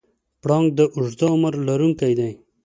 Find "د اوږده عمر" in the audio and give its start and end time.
0.77-1.53